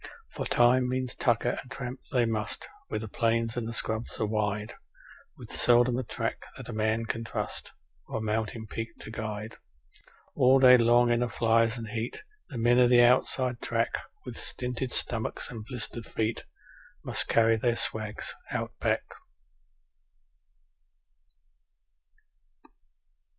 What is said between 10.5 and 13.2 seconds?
day long in the flies and heat the men of the